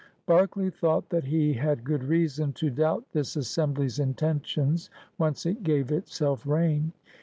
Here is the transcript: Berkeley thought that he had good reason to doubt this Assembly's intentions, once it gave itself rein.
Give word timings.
Berkeley 0.25 0.71
thought 0.71 1.09
that 1.09 1.25
he 1.25 1.53
had 1.53 1.83
good 1.83 2.03
reason 2.03 2.53
to 2.53 2.71
doubt 2.71 3.03
this 3.11 3.35
Assembly's 3.35 3.99
intentions, 3.99 4.89
once 5.19 5.45
it 5.45 5.61
gave 5.61 5.91
itself 5.91 6.43
rein. 6.47 6.91